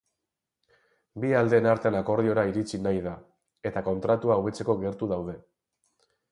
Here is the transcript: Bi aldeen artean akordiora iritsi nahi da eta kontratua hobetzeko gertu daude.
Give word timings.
Bi 1.25 1.29
aldeen 1.41 1.67
artean 1.73 1.97
akordiora 1.99 2.47
iritsi 2.53 2.81
nahi 2.87 3.05
da 3.09 3.15
eta 3.71 3.87
kontratua 3.91 4.41
hobetzeko 4.41 4.81
gertu 4.85 5.15
daude. 5.17 5.41